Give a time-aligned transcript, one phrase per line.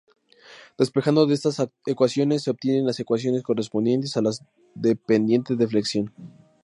[0.79, 4.43] Despejando de estas ecuaciones, se obtienen las ecuaciones correspondientes a las
[4.73, 6.11] de pendiente-deflexión.